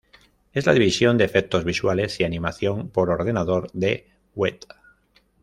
Es 0.51 0.65
la 0.65 0.73
división 0.73 1.19
de 1.19 1.25
efectos 1.25 1.63
visuales 1.63 2.19
y 2.19 2.23
animación 2.23 2.89
por 2.89 3.11
ordenador 3.11 3.69
de 3.73 4.07
Weta. 4.33 4.81